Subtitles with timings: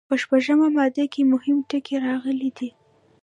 [0.09, 2.69] په شپږمه ماده کې مهم ټکي راغلي دي.